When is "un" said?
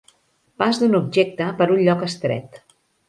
1.75-1.85